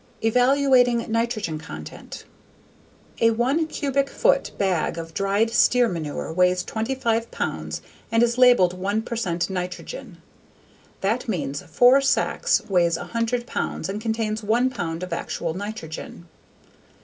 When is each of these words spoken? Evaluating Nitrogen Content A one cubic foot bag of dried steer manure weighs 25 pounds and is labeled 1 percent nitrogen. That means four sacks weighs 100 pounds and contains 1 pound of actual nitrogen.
Evaluating 0.23 1.11
Nitrogen 1.11 1.59
Content 1.59 2.23
A 3.19 3.29
one 3.29 3.67
cubic 3.67 4.09
foot 4.09 4.49
bag 4.57 4.97
of 4.97 5.13
dried 5.13 5.51
steer 5.51 5.87
manure 5.87 6.33
weighs 6.33 6.63
25 6.63 7.29
pounds 7.29 7.83
and 8.11 8.23
is 8.23 8.39
labeled 8.39 8.73
1 8.73 9.03
percent 9.03 9.47
nitrogen. 9.51 10.19
That 11.01 11.27
means 11.27 11.61
four 11.61 12.01
sacks 12.01 12.63
weighs 12.67 12.97
100 12.97 13.45
pounds 13.45 13.89
and 13.89 14.01
contains 14.01 14.41
1 14.41 14.71
pound 14.71 15.03
of 15.03 15.13
actual 15.13 15.53
nitrogen. 15.53 16.27